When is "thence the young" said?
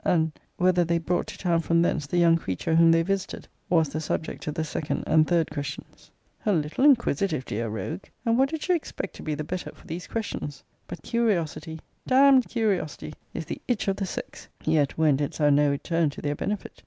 1.83-2.35